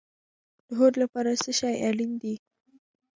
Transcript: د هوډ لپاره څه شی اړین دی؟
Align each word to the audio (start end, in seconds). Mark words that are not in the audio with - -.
د 0.67 0.69
هوډ 0.79 0.93
لپاره 1.03 1.31
څه 1.43 1.51
شی 1.59 1.75
اړین 1.87 2.11
دی؟ 2.21 2.35